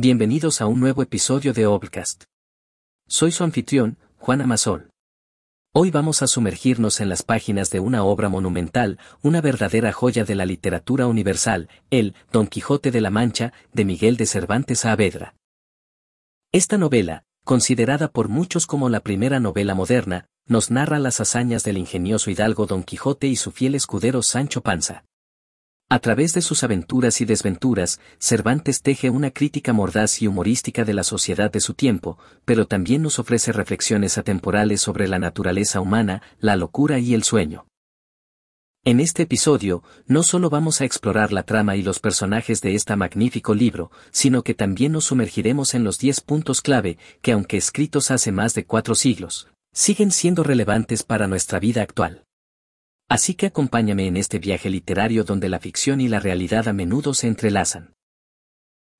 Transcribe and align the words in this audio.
Bienvenidos 0.00 0.60
a 0.60 0.66
un 0.68 0.78
nuevo 0.78 1.02
episodio 1.02 1.52
de 1.52 1.66
Obcast. 1.66 2.22
Soy 3.08 3.32
su 3.32 3.42
anfitrión, 3.42 3.98
Juan 4.16 4.40
Amasol. 4.40 4.90
Hoy 5.74 5.90
vamos 5.90 6.22
a 6.22 6.28
sumergirnos 6.28 7.00
en 7.00 7.08
las 7.08 7.24
páginas 7.24 7.70
de 7.70 7.80
una 7.80 8.04
obra 8.04 8.28
monumental, 8.28 9.00
una 9.22 9.40
verdadera 9.40 9.92
joya 9.92 10.22
de 10.22 10.36
la 10.36 10.46
literatura 10.46 11.08
universal, 11.08 11.68
el 11.90 12.14
Don 12.30 12.46
Quijote 12.46 12.92
de 12.92 13.00
la 13.00 13.10
Mancha, 13.10 13.52
de 13.72 13.84
Miguel 13.84 14.16
de 14.16 14.26
Cervantes 14.26 14.78
Saavedra. 14.78 15.34
Esta 16.52 16.78
novela, 16.78 17.24
considerada 17.42 18.06
por 18.06 18.28
muchos 18.28 18.68
como 18.68 18.90
la 18.90 19.00
primera 19.00 19.40
novela 19.40 19.74
moderna, 19.74 20.28
nos 20.46 20.70
narra 20.70 21.00
las 21.00 21.20
hazañas 21.20 21.64
del 21.64 21.76
ingenioso 21.76 22.30
hidalgo 22.30 22.66
Don 22.66 22.84
Quijote 22.84 23.26
y 23.26 23.34
su 23.34 23.50
fiel 23.50 23.74
escudero 23.74 24.22
Sancho 24.22 24.60
Panza. 24.60 25.07
A 25.90 26.00
través 26.00 26.34
de 26.34 26.42
sus 26.42 26.64
aventuras 26.64 27.22
y 27.22 27.24
desventuras, 27.24 27.98
Cervantes 28.18 28.82
teje 28.82 29.08
una 29.08 29.30
crítica 29.30 29.72
mordaz 29.72 30.20
y 30.20 30.26
humorística 30.26 30.84
de 30.84 30.92
la 30.92 31.02
sociedad 31.02 31.50
de 31.50 31.60
su 31.60 31.72
tiempo, 31.72 32.18
pero 32.44 32.66
también 32.66 33.00
nos 33.00 33.18
ofrece 33.18 33.52
reflexiones 33.52 34.18
atemporales 34.18 34.82
sobre 34.82 35.08
la 35.08 35.18
naturaleza 35.18 35.80
humana, 35.80 36.20
la 36.40 36.56
locura 36.56 36.98
y 36.98 37.14
el 37.14 37.22
sueño. 37.22 37.66
En 38.84 39.00
este 39.00 39.22
episodio, 39.22 39.82
no 40.06 40.22
solo 40.22 40.50
vamos 40.50 40.82
a 40.82 40.84
explorar 40.84 41.32
la 41.32 41.42
trama 41.42 41.74
y 41.74 41.82
los 41.82 42.00
personajes 42.00 42.60
de 42.60 42.74
este 42.74 42.94
magnífico 42.94 43.54
libro, 43.54 43.90
sino 44.10 44.42
que 44.42 44.52
también 44.52 44.92
nos 44.92 45.06
sumergiremos 45.06 45.72
en 45.72 45.84
los 45.84 45.98
10 45.98 46.20
puntos 46.20 46.60
clave 46.60 46.98
que 47.22 47.32
aunque 47.32 47.56
escritos 47.56 48.10
hace 48.10 48.30
más 48.30 48.52
de 48.52 48.66
cuatro 48.66 48.94
siglos, 48.94 49.48
siguen 49.72 50.10
siendo 50.10 50.42
relevantes 50.42 51.02
para 51.02 51.28
nuestra 51.28 51.58
vida 51.58 51.80
actual. 51.80 52.27
Así 53.08 53.34
que 53.34 53.46
acompáñame 53.46 54.06
en 54.06 54.18
este 54.18 54.38
viaje 54.38 54.68
literario 54.68 55.24
donde 55.24 55.48
la 55.48 55.60
ficción 55.60 56.00
y 56.00 56.08
la 56.08 56.20
realidad 56.20 56.68
a 56.68 56.74
menudo 56.74 57.14
se 57.14 57.26
entrelazan. 57.26 57.94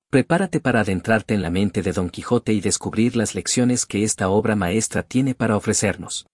Prepárate 0.09 0.59
para 0.59 0.79
adentrarte 0.79 1.35
en 1.35 1.43
la 1.43 1.51
mente 1.51 1.83
de 1.83 1.93
Don 1.93 2.09
Quijote 2.09 2.53
y 2.53 2.61
descubrir 2.61 3.15
las 3.15 3.35
lecciones 3.35 3.85
que 3.85 4.03
esta 4.03 4.29
obra 4.29 4.55
maestra 4.55 5.03
tiene 5.03 5.35
para 5.35 5.55
ofrecernos. 5.55 6.25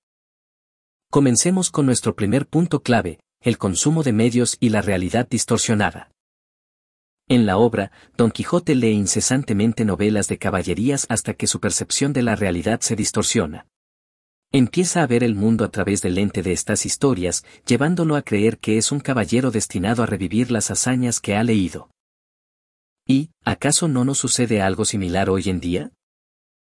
Comencemos 1.11 1.71
con 1.71 1.85
nuestro 1.85 2.15
primer 2.15 2.47
punto 2.47 2.81
clave, 2.81 3.19
el 3.41 3.57
consumo 3.57 4.03
de 4.03 4.13
medios 4.13 4.55
y 4.61 4.69
la 4.69 4.81
realidad 4.81 5.27
distorsionada. 5.29 6.09
En 7.27 7.45
la 7.45 7.57
obra, 7.57 7.91
Don 8.15 8.31
Quijote 8.31 8.75
lee 8.75 8.91
incesantemente 8.91 9.83
novelas 9.83 10.29
de 10.29 10.37
caballerías 10.37 11.05
hasta 11.09 11.33
que 11.33 11.47
su 11.47 11.59
percepción 11.59 12.13
de 12.13 12.21
la 12.21 12.37
realidad 12.37 12.79
se 12.79 12.95
distorsiona. 12.95 13.67
Empieza 14.57 15.03
a 15.03 15.05
ver 15.05 15.25
el 15.25 15.35
mundo 15.35 15.65
a 15.65 15.69
través 15.69 16.01
del 16.01 16.15
lente 16.15 16.41
de 16.41 16.53
estas 16.53 16.85
historias, 16.85 17.43
llevándolo 17.67 18.15
a 18.15 18.21
creer 18.21 18.57
que 18.57 18.77
es 18.77 18.93
un 18.93 19.01
caballero 19.01 19.51
destinado 19.51 20.01
a 20.01 20.05
revivir 20.05 20.49
las 20.49 20.71
hazañas 20.71 21.19
que 21.19 21.35
ha 21.35 21.43
leído. 21.43 21.89
¿Y, 23.05 23.31
acaso 23.43 23.89
no 23.89 24.05
nos 24.05 24.17
sucede 24.17 24.61
algo 24.61 24.85
similar 24.85 25.29
hoy 25.29 25.49
en 25.49 25.59
día? 25.59 25.91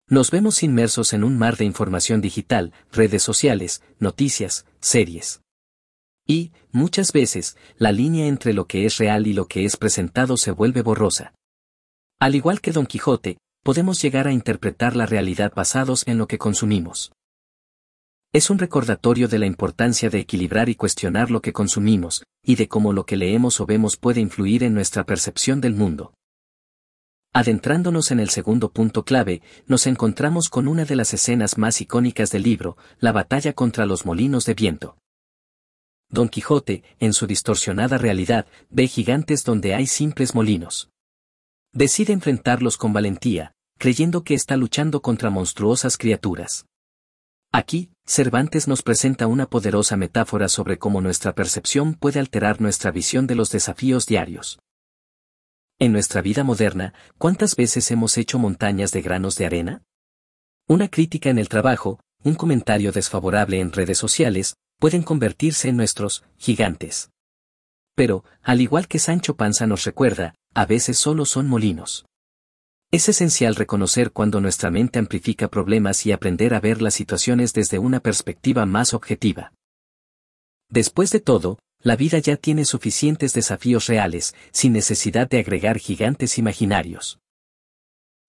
Nos 0.09 0.31
vemos 0.31 0.63
inmersos 0.63 1.13
en 1.13 1.23
un 1.23 1.37
mar 1.37 1.55
de 1.55 1.63
información 1.63 2.19
digital, 2.19 2.73
redes 2.91 3.23
sociales, 3.23 3.81
noticias, 3.99 4.65
series. 4.81 5.39
Y, 6.27 6.51
muchas 6.73 7.13
veces, 7.13 7.55
la 7.77 7.93
línea 7.93 8.27
entre 8.27 8.51
lo 8.51 8.67
que 8.67 8.85
es 8.85 8.97
real 8.97 9.27
y 9.27 9.33
lo 9.33 9.47
que 9.47 9.63
es 9.63 9.77
presentado 9.77 10.35
se 10.35 10.51
vuelve 10.51 10.81
borrosa. 10.81 11.35
Al 12.19 12.35
igual 12.35 12.59
que 12.59 12.73
Don 12.73 12.85
Quijote, 12.85 13.37
podemos 13.63 14.01
llegar 14.01 14.27
a 14.27 14.33
interpretar 14.33 14.97
la 14.97 15.05
realidad 15.05 15.53
basados 15.55 16.05
en 16.05 16.17
lo 16.17 16.27
que 16.27 16.37
consumimos. 16.37 17.13
Es 18.33 18.49
un 18.49 18.59
recordatorio 18.59 19.27
de 19.27 19.39
la 19.39 19.45
importancia 19.45 20.09
de 20.09 20.19
equilibrar 20.19 20.67
y 20.67 20.75
cuestionar 20.75 21.31
lo 21.31 21.41
que 21.41 21.53
consumimos, 21.53 22.23
y 22.43 22.55
de 22.55 22.67
cómo 22.67 22.91
lo 22.91 23.05
que 23.05 23.15
leemos 23.15 23.59
o 23.61 23.65
vemos 23.65 23.95
puede 23.95 24.19
influir 24.19 24.63
en 24.63 24.73
nuestra 24.73 25.05
percepción 25.05 25.61
del 25.61 25.73
mundo. 25.73 26.13
Adentrándonos 27.33 28.11
en 28.11 28.19
el 28.19 28.29
segundo 28.29 28.71
punto 28.71 29.05
clave, 29.05 29.41
nos 29.65 29.87
encontramos 29.87 30.49
con 30.49 30.67
una 30.67 30.85
de 30.85 30.95
las 30.95 31.13
escenas 31.13 31.57
más 31.57 31.79
icónicas 31.81 32.31
del 32.31 32.43
libro, 32.43 32.77
la 32.99 33.11
batalla 33.11 33.53
contra 33.53 33.85
los 33.85 34.05
molinos 34.05 34.45
de 34.45 34.55
viento. 34.55 34.97
Don 36.09 36.29
Quijote, 36.29 36.83
en 36.99 37.13
su 37.13 37.27
distorsionada 37.27 37.97
realidad, 37.97 38.47
ve 38.69 38.87
gigantes 38.87 39.43
donde 39.43 39.73
hay 39.75 39.87
simples 39.87 40.35
molinos. 40.35 40.89
Decide 41.73 42.13
enfrentarlos 42.13 42.77
con 42.77 42.91
valentía, 42.91 43.53
creyendo 43.77 44.23
que 44.23 44.33
está 44.33 44.57
luchando 44.57 45.01
contra 45.01 45.29
monstruosas 45.29 45.97
criaturas. 45.97 46.65
Aquí, 47.51 47.91
Cervantes 48.09 48.69
nos 48.69 48.83
presenta 48.83 49.27
una 49.27 49.49
poderosa 49.49 49.97
metáfora 49.97 50.47
sobre 50.47 50.79
cómo 50.79 51.01
nuestra 51.01 51.35
percepción 51.35 51.93
puede 51.93 52.21
alterar 52.21 52.61
nuestra 52.61 52.89
visión 52.89 53.27
de 53.27 53.35
los 53.35 53.51
desafíos 53.51 54.05
diarios. 54.05 54.59
En 55.77 55.91
nuestra 55.91 56.21
vida 56.21 56.45
moderna, 56.45 56.93
¿cuántas 57.17 57.57
veces 57.57 57.91
hemos 57.91 58.17
hecho 58.17 58.39
montañas 58.39 58.91
de 58.93 59.01
granos 59.01 59.35
de 59.35 59.45
arena? 59.45 59.83
Una 60.69 60.87
crítica 60.87 61.29
en 61.29 61.37
el 61.37 61.49
trabajo, 61.49 61.99
un 62.23 62.35
comentario 62.35 62.93
desfavorable 62.93 63.59
en 63.59 63.73
redes 63.73 63.97
sociales, 63.97 64.55
pueden 64.79 65.03
convertirse 65.03 65.67
en 65.67 65.75
nuestros 65.75 66.23
gigantes. 66.37 67.09
Pero, 67.93 68.23
al 68.41 68.61
igual 68.61 68.87
que 68.87 68.99
Sancho 68.99 69.35
Panza 69.35 69.67
nos 69.67 69.83
recuerda, 69.83 70.33
a 70.53 70.65
veces 70.65 70.97
solo 70.97 71.25
son 71.25 71.49
molinos. 71.49 72.05
Es 72.89 73.09
esencial 73.09 73.55
reconocer 73.55 74.11
cuando 74.13 74.39
nuestra 74.39 74.71
mente 74.71 74.97
amplifica 74.97 75.49
problemas 75.49 76.05
y 76.05 76.13
aprender 76.13 76.53
a 76.53 76.61
ver 76.61 76.81
las 76.81 76.93
situaciones 76.93 77.51
desde 77.53 77.79
una 77.79 77.99
perspectiva 77.99 78.65
más 78.65 78.93
objetiva. 78.93 79.51
Después 80.69 81.11
de 81.11 81.19
todo, 81.19 81.59
la 81.81 81.97
vida 81.97 82.19
ya 82.19 82.37
tiene 82.37 82.63
suficientes 82.63 83.33
desafíos 83.33 83.87
reales, 83.87 84.35
sin 84.51 84.71
necesidad 84.71 85.29
de 85.29 85.39
agregar 85.39 85.79
gigantes 85.79 86.37
imaginarios. 86.37 87.19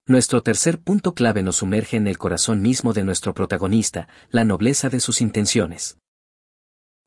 Nuestro 0.06 0.42
tercer 0.42 0.80
punto 0.80 1.14
clave 1.14 1.44
nos 1.44 1.56
sumerge 1.56 1.96
en 1.96 2.08
el 2.08 2.19
corazón 2.19 2.60
mismo 2.60 2.92
de 2.92 3.04
nuestro 3.04 3.34
protagonista, 3.34 4.08
la 4.30 4.44
nobleza 4.44 4.88
de 4.88 4.98
sus 4.98 5.20
intenciones. 5.20 5.98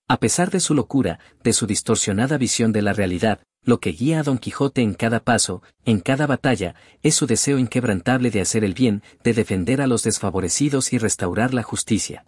A 0.08 0.18
pesar 0.18 0.52
de 0.52 0.62
su 0.62 0.74
locura, 0.74 1.20
de 1.44 1.52
su 1.52 1.68
distorsionada 1.68 2.38
visión 2.38 2.72
de 2.72 2.82
la 2.82 2.94
realidad, 2.94 3.42
lo 3.64 3.80
que 3.80 3.92
guía 3.92 4.20
a 4.20 4.24
Don 4.24 4.38
Quijote 4.38 4.82
en 4.82 4.94
cada 4.94 5.20
paso, 5.20 5.62
en 5.86 6.00
cada 6.00 6.28
batalla, 6.28 6.76
es 7.04 7.16
su 7.16 7.28
deseo 7.28 7.60
inquebrantable 7.60 8.32
de 8.32 8.42
hacer 8.42 8.64
el 8.64 8.74
bien, 8.74 9.04
de 9.24 9.34
defender 9.34 9.82
a 9.82 9.88
los 9.88 10.04
desfavorecidos 10.04 10.94
y 10.94 10.98
restaurar 10.98 11.54
la 11.54 11.64
justicia. 11.64 12.26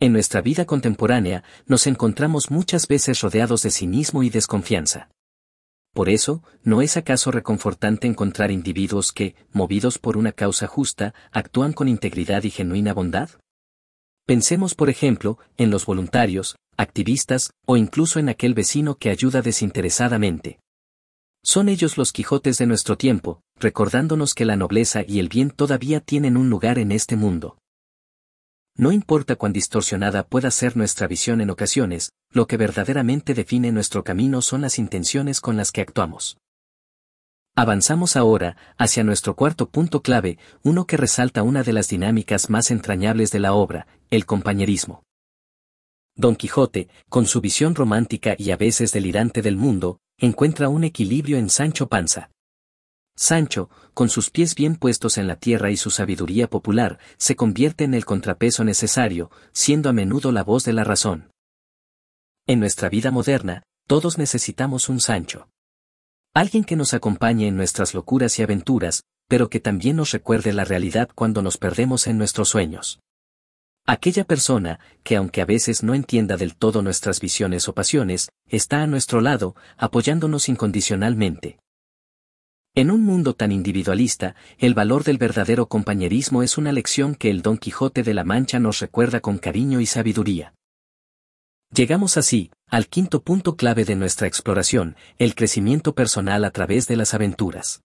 En 0.00 0.12
nuestra 0.12 0.40
vida 0.40 0.64
contemporánea, 0.64 1.42
nos 1.66 1.86
encontramos 1.86 2.50
muchas 2.50 2.86
veces 2.86 3.20
rodeados 3.20 3.62
de 3.62 3.70
cinismo 3.70 4.22
y 4.22 4.30
desconfianza. 4.30 5.08
Por 5.92 6.08
eso, 6.08 6.42
¿no 6.62 6.82
es 6.82 6.96
acaso 6.96 7.32
reconfortante 7.32 8.06
encontrar 8.06 8.50
individuos 8.50 9.12
que, 9.12 9.34
movidos 9.52 9.98
por 9.98 10.16
una 10.16 10.32
causa 10.32 10.66
justa, 10.66 11.14
actúan 11.32 11.72
con 11.72 11.88
integridad 11.88 12.44
y 12.44 12.50
genuina 12.50 12.92
bondad? 12.92 13.30
Pensemos, 14.28 14.74
por 14.74 14.90
ejemplo, 14.90 15.38
en 15.56 15.70
los 15.70 15.86
voluntarios, 15.86 16.56
activistas, 16.76 17.54
o 17.64 17.78
incluso 17.78 18.18
en 18.18 18.28
aquel 18.28 18.52
vecino 18.52 18.96
que 18.96 19.08
ayuda 19.08 19.40
desinteresadamente. 19.40 20.60
Son 21.42 21.70
ellos 21.70 21.96
los 21.96 22.12
Quijotes 22.12 22.58
de 22.58 22.66
nuestro 22.66 22.98
tiempo, 22.98 23.40
recordándonos 23.58 24.34
que 24.34 24.44
la 24.44 24.56
nobleza 24.56 25.02
y 25.08 25.18
el 25.20 25.30
bien 25.30 25.50
todavía 25.50 26.00
tienen 26.00 26.36
un 26.36 26.50
lugar 26.50 26.78
en 26.78 26.92
este 26.92 27.16
mundo. 27.16 27.56
No 28.76 28.92
importa 28.92 29.36
cuán 29.36 29.54
distorsionada 29.54 30.26
pueda 30.26 30.50
ser 30.50 30.76
nuestra 30.76 31.06
visión 31.06 31.40
en 31.40 31.48
ocasiones, 31.48 32.12
lo 32.30 32.46
que 32.46 32.58
verdaderamente 32.58 33.32
define 33.32 33.72
nuestro 33.72 34.04
camino 34.04 34.42
son 34.42 34.60
las 34.60 34.78
intenciones 34.78 35.40
con 35.40 35.56
las 35.56 35.72
que 35.72 35.80
actuamos. 35.80 36.36
Avanzamos 37.56 38.14
ahora 38.14 38.56
hacia 38.76 39.02
nuestro 39.02 39.34
cuarto 39.34 39.68
punto 39.68 40.00
clave, 40.00 40.38
uno 40.62 40.86
que 40.86 40.96
resalta 40.96 41.42
una 41.42 41.64
de 41.64 41.72
las 41.72 41.88
dinámicas 41.88 42.50
más 42.50 42.70
entrañables 42.70 43.32
de 43.32 43.40
la 43.40 43.52
obra, 43.52 43.88
el 44.10 44.26
compañerismo. 44.26 45.02
Don 46.14 46.34
Quijote, 46.34 46.88
con 47.08 47.26
su 47.26 47.40
visión 47.40 47.74
romántica 47.74 48.34
y 48.36 48.50
a 48.50 48.56
veces 48.56 48.92
delirante 48.92 49.42
del 49.42 49.56
mundo, 49.56 50.00
encuentra 50.18 50.68
un 50.68 50.84
equilibrio 50.84 51.38
en 51.38 51.48
Sancho 51.48 51.88
Panza. 51.88 52.30
Sancho, 53.16 53.68
con 53.94 54.08
sus 54.08 54.30
pies 54.30 54.54
bien 54.54 54.76
puestos 54.76 55.18
en 55.18 55.26
la 55.26 55.36
tierra 55.36 55.70
y 55.70 55.76
su 55.76 55.90
sabiduría 55.90 56.48
popular, 56.48 56.98
se 57.16 57.36
convierte 57.36 57.84
en 57.84 57.94
el 57.94 58.04
contrapeso 58.04 58.64
necesario, 58.64 59.30
siendo 59.52 59.88
a 59.88 59.92
menudo 59.92 60.32
la 60.32 60.42
voz 60.42 60.64
de 60.64 60.72
la 60.72 60.84
razón. 60.84 61.30
En 62.46 62.60
nuestra 62.60 62.88
vida 62.88 63.10
moderna, 63.10 63.62
todos 63.86 64.18
necesitamos 64.18 64.88
un 64.88 65.00
Sancho. 65.00 65.48
Alguien 66.34 66.64
que 66.64 66.76
nos 66.76 66.94
acompañe 66.94 67.48
en 67.48 67.56
nuestras 67.56 67.94
locuras 67.94 68.38
y 68.38 68.42
aventuras, 68.42 69.02
pero 69.28 69.50
que 69.50 69.60
también 69.60 69.96
nos 69.96 70.12
recuerde 70.12 70.52
la 70.52 70.64
realidad 70.64 71.08
cuando 71.14 71.42
nos 71.42 71.58
perdemos 71.58 72.06
en 72.06 72.18
nuestros 72.18 72.48
sueños. 72.48 73.00
Aquella 73.90 74.24
persona, 74.24 74.80
que 75.02 75.16
aunque 75.16 75.40
a 75.40 75.46
veces 75.46 75.82
no 75.82 75.94
entienda 75.94 76.36
del 76.36 76.54
todo 76.54 76.82
nuestras 76.82 77.22
visiones 77.22 77.68
o 77.68 77.72
pasiones, 77.72 78.28
está 78.46 78.82
a 78.82 78.86
nuestro 78.86 79.22
lado, 79.22 79.56
apoyándonos 79.78 80.50
incondicionalmente. 80.50 81.58
En 82.74 82.90
un 82.90 83.02
mundo 83.02 83.32
tan 83.32 83.50
individualista, 83.50 84.36
el 84.58 84.74
valor 84.74 85.04
del 85.04 85.16
verdadero 85.16 85.70
compañerismo 85.70 86.42
es 86.42 86.58
una 86.58 86.70
lección 86.70 87.14
que 87.14 87.30
el 87.30 87.40
Don 87.40 87.56
Quijote 87.56 88.02
de 88.02 88.12
la 88.12 88.24
Mancha 88.24 88.58
nos 88.58 88.80
recuerda 88.80 89.20
con 89.20 89.38
cariño 89.38 89.80
y 89.80 89.86
sabiduría. 89.86 90.52
Llegamos 91.72 92.18
así, 92.18 92.50
al 92.66 92.88
quinto 92.88 93.22
punto 93.22 93.56
clave 93.56 93.86
de 93.86 93.96
nuestra 93.96 94.28
exploración, 94.28 94.96
el 95.16 95.34
crecimiento 95.34 95.94
personal 95.94 96.44
a 96.44 96.50
través 96.50 96.88
de 96.88 96.96
las 96.96 97.14
aventuras. 97.14 97.80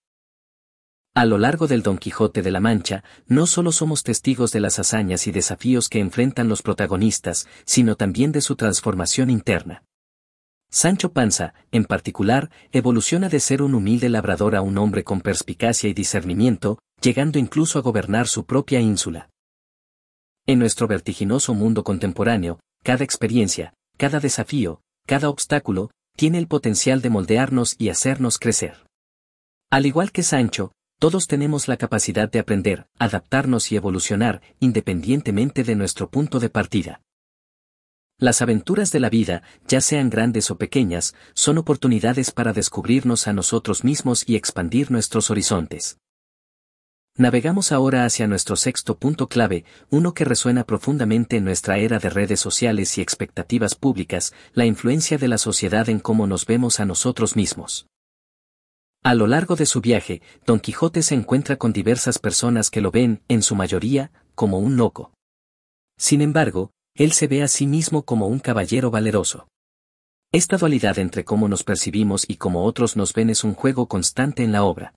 A 1.15 1.25
lo 1.25 1.38
largo 1.38 1.68
del 1.68 1.83
Don 1.83 2.00
Quijote 2.00 2.42
de 2.42 2.50
la 2.50 2.60
Mancha, 2.60 3.04
no 3.27 3.45
solo 3.45 3.71
somos 3.71 4.01
testigos 4.01 4.51
de 4.51 4.60
las 4.60 4.80
hazañas 4.80 5.27
y 5.27 5.31
desafíos 5.31 5.88
que 5.88 6.00
enfrentan 6.00 6.50
los 6.50 6.63
protagonistas, 6.63 7.48
sino 7.65 7.95
también 7.95 8.31
de 8.31 8.42
su 8.42 8.56
transformación 8.56 9.30
interna. 9.30 9.83
Sancho 10.71 11.13
Panza, 11.13 11.54
en 11.71 11.86
particular, 11.86 12.50
evoluciona 12.71 13.30
de 13.30 13.39
ser 13.39 13.62
un 13.62 13.75
humilde 13.75 14.10
labrador 14.10 14.56
a 14.56 14.63
un 14.63 14.80
hombre 14.80 15.04
con 15.04 15.21
perspicacia 15.21 15.88
y 15.88 15.94
discernimiento, 15.94 16.80
llegando 17.00 17.38
incluso 17.38 17.77
a 17.77 17.83
gobernar 17.83 18.27
su 18.27 18.48
propia 18.48 18.80
ínsula. 18.80 19.30
En 20.48 20.57
nuestro 20.57 20.88
vertiginoso 20.88 21.54
mundo 21.54 21.83
contemporáneo, 21.83 22.60
cada 22.83 23.04
experiencia, 23.04 23.75
cada 23.98 24.19
desafío, 24.19 24.81
cada 25.06 25.30
obstáculo, 25.30 25.92
tiene 26.18 26.39
el 26.39 26.48
potencial 26.48 27.04
de 27.04 27.12
moldearnos 27.12 27.75
y 27.77 27.89
hacernos 27.89 28.39
crecer. 28.39 28.88
Al 29.69 29.86
igual 29.86 30.12
que 30.12 30.24
Sancho, 30.24 30.71
todos 31.04 31.28
tenemos 31.28 31.68
la 31.68 31.76
capacidad 31.76 32.32
de 32.32 32.40
aprender, 32.40 32.88
adaptarnos 32.98 33.74
y 33.74 33.76
evolucionar, 33.76 34.42
independientemente 34.62 35.66
de 35.66 35.76
nuestro 35.76 36.10
punto 36.10 36.40
de 36.40 36.50
partida. 36.50 37.02
Las 38.18 38.42
aventuras 38.42 38.90
de 38.94 39.02
la 39.02 39.10
vida, 39.10 39.44
ya 39.68 39.82
sean 39.82 40.10
grandes 40.10 40.50
o 40.50 40.58
pequeñas, 40.58 41.14
son 41.34 41.58
oportunidades 41.58 42.32
para 42.32 42.54
descubrirnos 42.54 43.28
a 43.28 43.34
nosotros 43.34 43.84
mismos 43.84 44.24
y 44.26 44.38
expandir 44.38 44.92
nuestros 44.92 45.30
horizontes. 45.30 45.98
Navegamos 47.18 47.74
ahora 47.74 48.06
hacia 48.06 48.26
nuestro 48.28 48.56
sexto 48.56 48.98
punto 48.98 49.28
clave, 49.28 49.66
uno 49.90 50.14
que 50.14 50.24
resuena 50.24 50.64
profundamente 50.64 51.36
en 51.36 51.44
nuestra 51.44 51.80
era 51.80 52.00
de 52.00 52.12
redes 52.12 52.40
sociales 52.40 52.98
y 52.98 53.02
expectativas 53.02 53.76
públicas, 53.76 54.34
la 54.54 54.66
influencia 54.66 55.18
de 55.18 55.28
la 55.28 55.38
sociedad 55.38 55.90
en 55.90 56.00
cómo 56.00 56.28
nos 56.28 56.46
vemos 56.46 56.80
a 56.80 56.86
nosotros 56.86 57.36
mismos. 57.36 57.88
A 59.04 59.16
lo 59.16 59.28
largo 59.28 59.58
de 59.58 59.66
su 59.66 59.82
viaje, 59.82 60.22
Don 60.46 60.62
Quijote 60.62 61.04
se 61.04 61.14
encuentra 61.14 61.58
con 61.58 61.74
diversas 61.74 62.20
personas 62.20 62.70
que 62.70 62.80
lo 62.80 62.90
ven, 62.90 63.22
en 63.28 63.42
su 63.42 63.54
mayoría, 63.54 64.14
como 64.34 64.60
un 64.60 64.78
loco. 64.78 65.12
Sin 65.98 66.22
embargo, 66.22 66.72
él 66.96 67.12
se 67.12 67.28
ve 67.28 67.44
a 67.44 67.50
sí 67.50 67.68
mismo 67.68 68.04
como 68.04 68.28
un 68.28 68.40
caballero 68.40 68.92
valeroso. 68.92 69.50
Esta 70.32 70.56
dualidad 70.56 71.00
entre 71.00 71.26
cómo 71.26 71.50
nos 71.50 71.66
percibimos 71.66 72.26
y 72.30 72.38
cómo 72.38 72.64
otros 72.64 72.96
nos 72.96 73.14
ven 73.14 73.30
es 73.30 73.44
un 73.44 73.56
juego 73.56 73.88
constante 73.88 74.42
en 74.42 74.54
la 74.54 74.64
obra. 74.64 74.96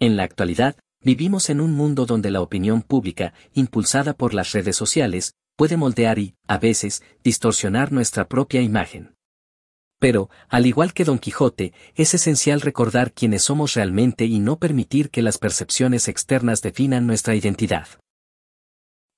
En 0.00 0.16
la 0.16 0.24
actualidad, 0.24 0.74
vivimos 1.00 1.48
en 1.48 1.60
un 1.60 1.72
mundo 1.74 2.06
donde 2.06 2.32
la 2.32 2.40
opinión 2.40 2.82
pública, 2.82 3.34
impulsada 3.54 4.14
por 4.14 4.34
las 4.34 4.50
redes 4.50 4.74
sociales, 4.74 5.34
puede 5.56 5.76
moldear 5.76 6.18
y, 6.18 6.34
a 6.48 6.58
veces, 6.58 7.04
distorsionar 7.22 7.92
nuestra 7.92 8.26
propia 8.26 8.62
imagen. 8.62 9.14
Pero, 10.00 10.30
al 10.48 10.66
igual 10.66 10.94
que 10.94 11.04
Don 11.04 11.18
Quijote, 11.18 11.74
es 11.94 12.14
esencial 12.14 12.62
recordar 12.62 13.12
quiénes 13.12 13.44
somos 13.44 13.74
realmente 13.74 14.24
y 14.24 14.40
no 14.40 14.58
permitir 14.58 15.10
que 15.10 15.22
las 15.22 15.36
percepciones 15.36 16.08
externas 16.08 16.62
definan 16.62 17.06
nuestra 17.06 17.36
identidad. 17.36 17.86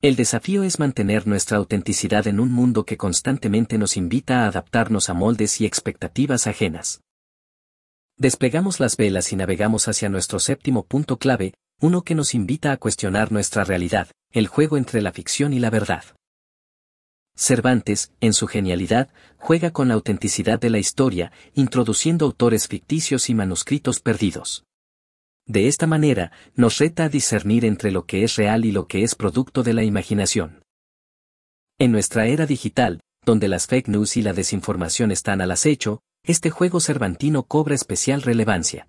El 0.03 0.17
desafío 0.17 0.65
es 0.65 0.81
mantener 0.81 1.29
nuestra 1.29 1.59
autenticidad 1.59 2.27
en 2.27 2.41
un 2.41 2.51
mundo 2.51 2.85
que 2.85 2.97
constantemente 2.97 3.79
nos 3.79 3.97
invita 3.97 4.43
a 4.43 4.49
adaptarnos 4.49 5.09
a 5.09 5.15
moldes 5.15 5.61
y 5.61 5.67
expectativas 5.67 6.49
ajenas. 6.49 7.01
Despegamos 8.19 8.81
las 8.81 8.97
velas 8.97 9.33
y 9.33 9.37
navegamos 9.37 9.87
hacia 9.87 10.09
nuestro 10.09 10.41
séptimo 10.41 10.85
punto 10.85 11.19
clave, 11.19 11.55
uno 11.81 12.03
que 12.03 12.17
nos 12.17 12.35
invita 12.35 12.73
a 12.73 12.77
cuestionar 12.79 13.31
nuestra 13.31 13.63
realidad, 13.63 14.09
el 14.33 14.49
juego 14.49 14.77
entre 14.77 15.01
la 15.01 15.13
ficción 15.13 15.53
y 15.53 15.61
la 15.61 15.71
verdad. 15.71 16.03
Cervantes, 17.35 18.13
en 18.21 18.35
su 18.35 18.47
genialidad, 18.47 19.09
juega 19.39 19.71
con 19.73 19.89
la 19.89 19.95
autenticidad 19.95 20.61
de 20.61 20.71
la 20.71 20.79
historia, 20.79 21.33
introduciendo 21.55 22.27
autores 22.27 22.69
ficticios 22.69 23.31
y 23.31 23.35
manuscritos 23.35 24.01
perdidos. 24.01 24.65
De 25.47 25.67
esta 25.67 25.87
manera, 25.87 26.31
nos 26.55 26.79
reta 26.79 27.05
a 27.05 27.09
discernir 27.09 27.65
entre 27.65 27.91
lo 27.91 28.07
que 28.07 28.23
es 28.23 28.37
real 28.37 28.65
y 28.65 28.71
lo 28.71 28.87
que 28.87 29.03
es 29.03 29.15
producto 29.15 29.63
de 29.63 29.73
la 29.73 29.83
imaginación. 29.83 30.63
En 31.79 31.91
nuestra 31.91 32.27
era 32.27 32.47
digital, 32.47 33.01
donde 33.25 33.49
las 33.49 33.67
fake 33.67 33.89
news 33.89 34.17
y 34.17 34.23
la 34.23 34.35
desinformación 34.35 35.11
están 35.11 35.41
al 35.41 35.51
acecho, 35.51 36.01
este 36.25 36.51
juego 36.51 36.81
cervantino 36.81 37.45
cobra 37.45 37.75
especial 37.75 38.23
relevancia. 38.23 38.89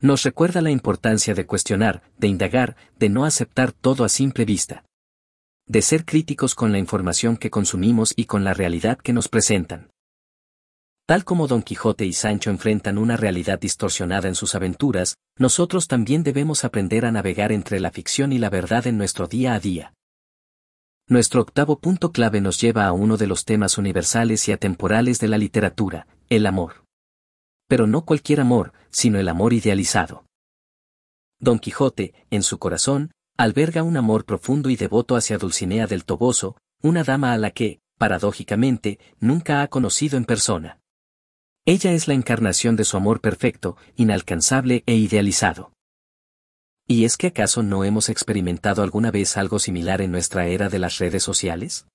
Nos 0.00 0.22
recuerda 0.22 0.62
la 0.62 0.70
importancia 0.70 1.34
de 1.34 1.46
cuestionar, 1.46 2.02
de 2.16 2.26
indagar, 2.26 2.74
de 2.98 3.10
no 3.10 3.24
aceptar 3.24 3.70
todo 3.70 4.02
a 4.02 4.08
simple 4.08 4.44
vista 4.44 4.84
de 5.70 5.82
ser 5.82 6.04
críticos 6.04 6.56
con 6.56 6.72
la 6.72 6.78
información 6.78 7.36
que 7.36 7.48
consumimos 7.48 8.12
y 8.16 8.24
con 8.24 8.42
la 8.42 8.52
realidad 8.54 8.98
que 8.98 9.12
nos 9.12 9.28
presentan. 9.28 9.92
Tal 11.06 11.22
como 11.24 11.46
Don 11.46 11.62
Quijote 11.62 12.04
y 12.04 12.12
Sancho 12.12 12.50
enfrentan 12.50 12.98
una 12.98 13.16
realidad 13.16 13.60
distorsionada 13.60 14.26
en 14.26 14.34
sus 14.34 14.56
aventuras, 14.56 15.14
nosotros 15.38 15.86
también 15.86 16.24
debemos 16.24 16.64
aprender 16.64 17.06
a 17.06 17.12
navegar 17.12 17.52
entre 17.52 17.78
la 17.78 17.92
ficción 17.92 18.32
y 18.32 18.38
la 18.38 18.50
verdad 18.50 18.88
en 18.88 18.98
nuestro 18.98 19.28
día 19.28 19.54
a 19.54 19.60
día. 19.60 19.94
Nuestro 21.06 21.40
octavo 21.40 21.78
punto 21.78 22.10
clave 22.10 22.40
nos 22.40 22.60
lleva 22.60 22.86
a 22.86 22.92
uno 22.92 23.16
de 23.16 23.28
los 23.28 23.44
temas 23.44 23.78
universales 23.78 24.48
y 24.48 24.52
atemporales 24.52 25.20
de 25.20 25.28
la 25.28 25.38
literatura, 25.38 26.08
el 26.28 26.46
amor. 26.46 26.82
Pero 27.68 27.86
no 27.86 28.04
cualquier 28.04 28.40
amor, 28.40 28.72
sino 28.90 29.20
el 29.20 29.28
amor 29.28 29.52
idealizado. 29.52 30.24
Don 31.38 31.60
Quijote, 31.60 32.12
en 32.30 32.42
su 32.42 32.58
corazón, 32.58 33.12
alberga 33.42 33.82
un 33.82 33.96
amor 33.96 34.26
profundo 34.26 34.68
y 34.68 34.76
devoto 34.76 35.16
hacia 35.16 35.38
Dulcinea 35.38 35.86
del 35.86 36.04
Toboso, 36.04 36.58
una 36.82 37.04
dama 37.04 37.32
a 37.32 37.38
la 37.38 37.52
que, 37.52 37.80
paradójicamente, 37.96 38.98
nunca 39.18 39.62
ha 39.62 39.68
conocido 39.68 40.18
en 40.18 40.26
persona. 40.26 40.78
Ella 41.64 41.92
es 41.92 42.06
la 42.06 42.12
encarnación 42.12 42.76
de 42.76 42.84
su 42.84 42.98
amor 42.98 43.22
perfecto, 43.22 43.78
inalcanzable 43.96 44.82
e 44.84 44.94
idealizado. 44.94 45.72
¿Y 46.86 47.06
es 47.06 47.16
que 47.16 47.28
acaso 47.28 47.62
no 47.62 47.82
hemos 47.84 48.10
experimentado 48.10 48.82
alguna 48.82 49.10
vez 49.10 49.38
algo 49.38 49.58
similar 49.58 50.02
en 50.02 50.12
nuestra 50.12 50.46
era 50.46 50.68
de 50.68 50.78
las 50.78 50.98
redes 50.98 51.22
sociales? 51.22 51.86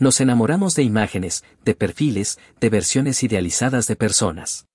Nos 0.00 0.20
enamoramos 0.20 0.74
de 0.74 0.82
imágenes, 0.82 1.44
de 1.64 1.76
perfiles, 1.76 2.40
de 2.58 2.70
versiones 2.70 3.22
idealizadas 3.22 3.86
de 3.86 3.94
personas. 3.94 4.66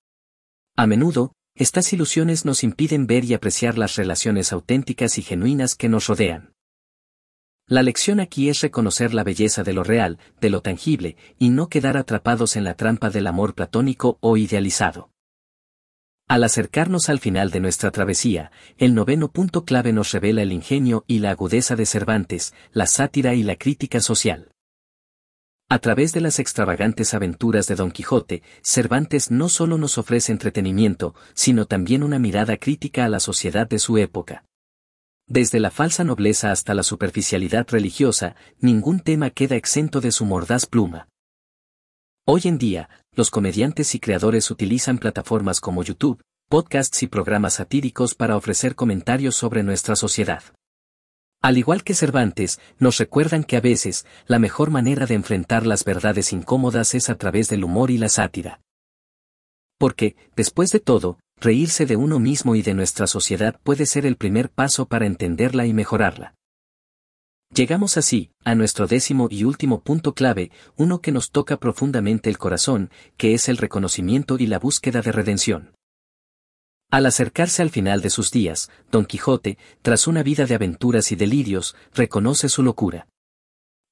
A 0.74 0.86
menudo, 0.86 1.34
estas 1.54 1.92
ilusiones 1.92 2.44
nos 2.44 2.64
impiden 2.64 3.06
ver 3.06 3.24
y 3.24 3.34
apreciar 3.34 3.78
las 3.78 3.96
relaciones 3.96 4.52
auténticas 4.52 5.18
y 5.18 5.22
genuinas 5.22 5.74
que 5.74 5.88
nos 5.88 6.06
rodean. 6.06 6.54
La 7.66 7.82
lección 7.82 8.20
aquí 8.20 8.48
es 8.48 8.60
reconocer 8.60 9.14
la 9.14 9.24
belleza 9.24 9.62
de 9.62 9.72
lo 9.72 9.84
real, 9.84 10.18
de 10.40 10.50
lo 10.50 10.62
tangible, 10.62 11.16
y 11.38 11.50
no 11.50 11.68
quedar 11.68 11.96
atrapados 11.96 12.56
en 12.56 12.64
la 12.64 12.74
trampa 12.74 13.10
del 13.10 13.26
amor 13.26 13.54
platónico 13.54 14.18
o 14.20 14.36
idealizado. 14.36 15.10
Al 16.28 16.44
acercarnos 16.44 17.08
al 17.08 17.18
final 17.18 17.50
de 17.50 17.60
nuestra 17.60 17.90
travesía, 17.90 18.50
el 18.78 18.94
noveno 18.94 19.30
punto 19.30 19.64
clave 19.64 19.92
nos 19.92 20.12
revela 20.12 20.42
el 20.42 20.52
ingenio 20.52 21.04
y 21.06 21.18
la 21.18 21.30
agudeza 21.30 21.76
de 21.76 21.86
Cervantes, 21.86 22.54
la 22.72 22.86
sátira 22.86 23.34
y 23.34 23.42
la 23.42 23.56
crítica 23.56 24.00
social. 24.00 24.51
A 25.72 25.78
través 25.78 26.12
de 26.12 26.20
las 26.20 26.38
extravagantes 26.38 27.14
aventuras 27.14 27.66
de 27.66 27.76
Don 27.76 27.92
Quijote, 27.92 28.42
Cervantes 28.60 29.30
no 29.30 29.48
solo 29.48 29.78
nos 29.78 29.96
ofrece 29.96 30.30
entretenimiento, 30.30 31.14
sino 31.32 31.64
también 31.64 32.02
una 32.02 32.18
mirada 32.18 32.58
crítica 32.58 33.06
a 33.06 33.08
la 33.08 33.20
sociedad 33.20 33.66
de 33.66 33.78
su 33.78 33.96
época. 33.96 34.44
Desde 35.26 35.60
la 35.60 35.70
falsa 35.70 36.04
nobleza 36.04 36.52
hasta 36.52 36.74
la 36.74 36.82
superficialidad 36.82 37.66
religiosa, 37.70 38.36
ningún 38.60 39.00
tema 39.00 39.30
queda 39.30 39.56
exento 39.56 40.02
de 40.02 40.12
su 40.12 40.26
mordaz 40.26 40.66
pluma. 40.66 41.08
Hoy 42.26 42.42
en 42.44 42.58
día, 42.58 42.90
los 43.16 43.30
comediantes 43.30 43.94
y 43.94 43.98
creadores 43.98 44.50
utilizan 44.50 44.98
plataformas 44.98 45.58
como 45.58 45.82
YouTube, 45.82 46.20
podcasts 46.50 47.02
y 47.02 47.06
programas 47.06 47.54
satíricos 47.54 48.14
para 48.14 48.36
ofrecer 48.36 48.74
comentarios 48.74 49.36
sobre 49.36 49.62
nuestra 49.62 49.96
sociedad. 49.96 50.42
Al 51.42 51.58
igual 51.58 51.82
que 51.82 51.94
Cervantes, 51.94 52.60
nos 52.78 52.98
recuerdan 52.98 53.42
que 53.42 53.56
a 53.56 53.60
veces, 53.60 54.06
la 54.26 54.38
mejor 54.38 54.70
manera 54.70 55.06
de 55.06 55.14
enfrentar 55.14 55.66
las 55.66 55.84
verdades 55.84 56.32
incómodas 56.32 56.94
es 56.94 57.10
a 57.10 57.16
través 57.16 57.48
del 57.48 57.64
humor 57.64 57.90
y 57.90 57.98
la 57.98 58.08
sátira. 58.08 58.60
Porque, 59.76 60.14
después 60.36 60.70
de 60.70 60.78
todo, 60.78 61.18
reírse 61.40 61.84
de 61.84 61.96
uno 61.96 62.20
mismo 62.20 62.54
y 62.54 62.62
de 62.62 62.74
nuestra 62.74 63.08
sociedad 63.08 63.58
puede 63.64 63.86
ser 63.86 64.06
el 64.06 64.14
primer 64.14 64.50
paso 64.50 64.86
para 64.86 65.06
entenderla 65.06 65.66
y 65.66 65.72
mejorarla. 65.72 66.36
Llegamos 67.52 67.96
así, 67.96 68.30
a 68.44 68.54
nuestro 68.54 68.86
décimo 68.86 69.26
y 69.28 69.42
último 69.42 69.82
punto 69.82 70.14
clave, 70.14 70.52
uno 70.76 71.00
que 71.00 71.10
nos 71.10 71.32
toca 71.32 71.58
profundamente 71.58 72.30
el 72.30 72.38
corazón, 72.38 72.90
que 73.16 73.34
es 73.34 73.48
el 73.48 73.56
reconocimiento 73.56 74.36
y 74.38 74.46
la 74.46 74.60
búsqueda 74.60 75.02
de 75.02 75.10
redención. 75.10 75.72
Al 76.92 77.06
acercarse 77.06 77.62
al 77.62 77.70
final 77.70 78.02
de 78.02 78.10
sus 78.10 78.30
días, 78.30 78.70
Don 78.90 79.06
Quijote, 79.06 79.56
tras 79.80 80.06
una 80.06 80.22
vida 80.22 80.44
de 80.44 80.54
aventuras 80.54 81.10
y 81.10 81.16
delirios, 81.16 81.74
reconoce 81.94 82.50
su 82.50 82.62
locura. 82.62 83.08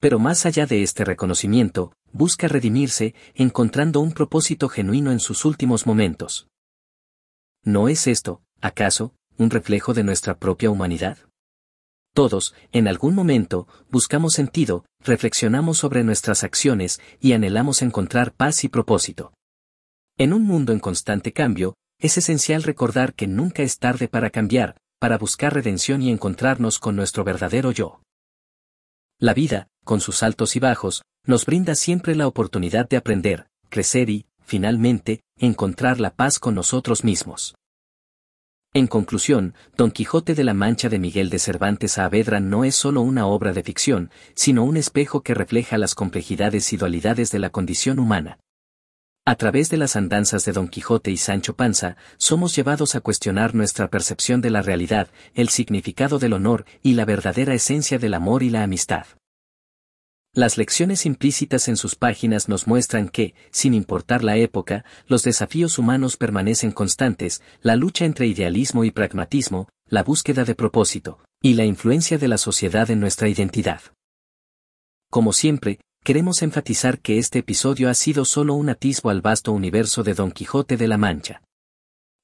Pero 0.00 0.18
más 0.18 0.44
allá 0.44 0.66
de 0.66 0.82
este 0.82 1.06
reconocimiento, 1.06 1.94
busca 2.12 2.46
redimirse, 2.46 3.14
encontrando 3.34 4.00
un 4.00 4.12
propósito 4.12 4.68
genuino 4.68 5.12
en 5.12 5.18
sus 5.18 5.46
últimos 5.46 5.86
momentos. 5.86 6.48
¿No 7.64 7.88
es 7.88 8.06
esto, 8.06 8.42
acaso, 8.60 9.14
un 9.38 9.48
reflejo 9.48 9.94
de 9.94 10.04
nuestra 10.04 10.38
propia 10.38 10.68
humanidad? 10.68 11.16
Todos, 12.12 12.54
en 12.70 12.86
algún 12.86 13.14
momento, 13.14 13.66
buscamos 13.90 14.34
sentido, 14.34 14.84
reflexionamos 15.02 15.78
sobre 15.78 16.04
nuestras 16.04 16.44
acciones 16.44 17.00
y 17.18 17.32
anhelamos 17.32 17.80
encontrar 17.80 18.34
paz 18.34 18.62
y 18.62 18.68
propósito. 18.68 19.32
En 20.18 20.34
un 20.34 20.42
mundo 20.42 20.74
en 20.74 20.80
constante 20.80 21.32
cambio, 21.32 21.76
es 22.00 22.16
esencial 22.18 22.62
recordar 22.62 23.14
que 23.14 23.26
nunca 23.26 23.62
es 23.62 23.78
tarde 23.78 24.08
para 24.08 24.30
cambiar, 24.30 24.76
para 24.98 25.18
buscar 25.18 25.54
redención 25.54 26.02
y 26.02 26.10
encontrarnos 26.10 26.78
con 26.78 26.96
nuestro 26.96 27.24
verdadero 27.24 27.70
yo. 27.72 28.02
La 29.18 29.34
vida, 29.34 29.68
con 29.84 30.00
sus 30.00 30.22
altos 30.22 30.56
y 30.56 30.60
bajos, 30.60 31.02
nos 31.26 31.44
brinda 31.44 31.74
siempre 31.74 32.14
la 32.14 32.26
oportunidad 32.26 32.88
de 32.88 32.96
aprender, 32.96 33.48
crecer 33.68 34.08
y, 34.08 34.26
finalmente, 34.42 35.20
encontrar 35.36 36.00
la 36.00 36.14
paz 36.14 36.38
con 36.38 36.54
nosotros 36.54 37.04
mismos. 37.04 37.54
En 38.72 38.86
conclusión, 38.86 39.54
Don 39.76 39.90
Quijote 39.90 40.34
de 40.34 40.44
la 40.44 40.54
Mancha 40.54 40.88
de 40.88 40.98
Miguel 40.98 41.28
de 41.28 41.40
Cervantes 41.40 41.92
Saavedra 41.92 42.40
no 42.40 42.64
es 42.64 42.76
solo 42.76 43.00
una 43.00 43.26
obra 43.26 43.52
de 43.52 43.64
ficción, 43.64 44.10
sino 44.34 44.64
un 44.64 44.76
espejo 44.76 45.22
que 45.22 45.34
refleja 45.34 45.76
las 45.76 45.94
complejidades 45.94 46.72
y 46.72 46.76
dualidades 46.76 47.30
de 47.32 47.40
la 47.40 47.50
condición 47.50 47.98
humana. 47.98 48.38
A 49.30 49.36
través 49.36 49.70
de 49.70 49.76
las 49.76 49.94
andanzas 49.94 50.44
de 50.44 50.50
Don 50.50 50.66
Quijote 50.66 51.12
y 51.12 51.16
Sancho 51.16 51.54
Panza, 51.54 51.96
somos 52.16 52.56
llevados 52.56 52.96
a 52.96 53.00
cuestionar 53.00 53.54
nuestra 53.54 53.88
percepción 53.88 54.40
de 54.40 54.50
la 54.50 54.60
realidad, 54.60 55.06
el 55.34 55.50
significado 55.50 56.18
del 56.18 56.32
honor 56.32 56.64
y 56.82 56.94
la 56.94 57.04
verdadera 57.04 57.54
esencia 57.54 58.00
del 58.00 58.14
amor 58.14 58.42
y 58.42 58.50
la 58.50 58.64
amistad. 58.64 59.06
Las 60.34 60.58
lecciones 60.58 61.06
implícitas 61.06 61.68
en 61.68 61.76
sus 61.76 61.94
páginas 61.94 62.48
nos 62.48 62.66
muestran 62.66 63.08
que, 63.08 63.34
sin 63.52 63.72
importar 63.72 64.24
la 64.24 64.36
época, 64.36 64.84
los 65.06 65.22
desafíos 65.22 65.78
humanos 65.78 66.16
permanecen 66.16 66.72
constantes, 66.72 67.40
la 67.62 67.76
lucha 67.76 68.06
entre 68.06 68.26
idealismo 68.26 68.82
y 68.82 68.90
pragmatismo, 68.90 69.68
la 69.86 70.02
búsqueda 70.02 70.44
de 70.44 70.56
propósito, 70.56 71.20
y 71.40 71.54
la 71.54 71.64
influencia 71.64 72.18
de 72.18 72.26
la 72.26 72.36
sociedad 72.36 72.90
en 72.90 72.98
nuestra 72.98 73.28
identidad. 73.28 73.80
Como 75.08 75.32
siempre, 75.32 75.78
queremos 76.02 76.42
enfatizar 76.42 76.98
que 76.98 77.18
este 77.18 77.40
episodio 77.40 77.90
ha 77.90 77.94
sido 77.94 78.24
solo 78.24 78.54
un 78.54 78.70
atisbo 78.70 79.10
al 79.10 79.20
vasto 79.20 79.52
universo 79.52 80.02
de 80.02 80.14
Don 80.14 80.32
Quijote 80.32 80.76
de 80.76 80.88
la 80.88 80.96
Mancha. 80.96 81.42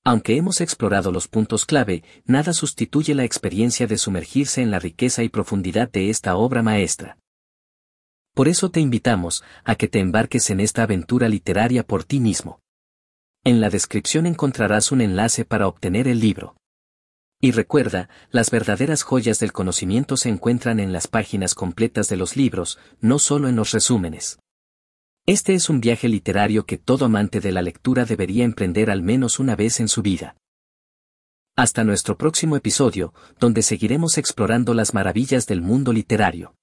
Aunque 0.05 0.37
hemos 0.37 0.61
explorado 0.61 1.13
los 1.13 1.29
puntos 1.29 1.67
clave, 1.67 2.05
nada 2.25 2.53
sustituye 2.53 3.15
la 3.15 3.25
experiencia 3.25 3.87
de 3.87 3.99
sumergirse 3.99 4.63
en 4.63 4.71
la 4.71 4.79
riqueza 4.79 5.23
y 5.25 5.29
profundidad 5.29 5.91
de 5.91 6.11
esta 6.11 6.37
obra 6.37 6.63
maestra. 6.63 7.19
Por 8.35 8.49
eso 8.49 8.71
te 8.71 8.81
invitamos 8.81 9.43
a 9.65 9.75
que 9.75 9.89
te 9.89 9.99
embarques 9.99 10.51
en 10.51 10.61
esta 10.61 10.85
aventura 10.85 11.29
literaria 11.29 11.83
por 11.83 12.05
ti 12.05 12.21
mismo. 12.21 12.61
En 13.45 13.61
la 13.61 13.71
descripción 13.71 14.27
encontrarás 14.27 14.93
un 14.93 15.01
enlace 15.01 15.45
para 15.45 15.67
obtener 15.67 16.07
el 16.09 16.21
libro. 16.21 16.57
Y 17.47 17.53
recuerda, 17.53 18.09
las 18.33 18.51
verdaderas 18.51 19.05
joyas 19.05 19.39
del 19.39 19.53
conocimiento 19.53 20.17
se 20.17 20.29
encuentran 20.29 20.81
en 20.81 20.93
las 20.93 21.07
páginas 21.07 21.55
completas 21.55 22.09
de 22.09 22.17
los 22.17 22.35
libros, 22.35 22.77
no 23.01 23.21
solo 23.21 23.47
en 23.47 23.55
los 23.55 23.71
resúmenes. 23.71 24.41
Este 25.27 25.55
es 25.55 25.71
un 25.71 25.81
viaje 25.81 26.09
literario 26.09 26.67
que 26.67 26.77
todo 26.77 27.05
amante 27.05 27.39
de 27.39 27.53
la 27.53 27.63
lectura 27.63 28.05
debería 28.05 28.45
emprender 28.45 28.91
al 28.91 29.05
menos 29.05 29.39
una 29.39 29.55
vez 29.55 29.79
en 29.79 29.87
su 29.87 30.03
vida. 30.03 30.35
Hasta 31.55 31.85
nuestro 31.85 32.19
próximo 32.19 32.57
episodio, 32.57 33.15
donde 33.39 33.63
seguiremos 33.63 34.19
explorando 34.19 34.75
las 34.75 34.93
maravillas 34.93 35.47
del 35.47 35.63
mundo 35.63 35.93
literario. 35.93 36.57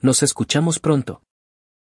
Nos 0.00 0.22
escuchamos 0.22 0.78
pronto. 0.78 1.20